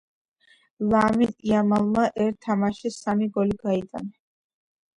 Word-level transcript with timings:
ლამინ 0.93 1.33
იამალმა 1.49 2.07
ერთ 2.27 2.41
თამაშში 2.47 2.93
სამი 2.99 3.31
გოლი 3.39 3.57
გაიტანა 3.69 4.13